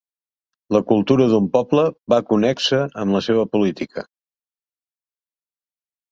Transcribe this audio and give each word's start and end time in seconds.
La 0.75 0.79
cultura 0.91 1.25
d'un 1.33 1.49
poble 1.57 1.83
va 2.13 2.17
connexa 2.31 2.79
amb 3.03 3.15
la 3.17 3.21
seva 3.25 3.43
política. 3.57 4.05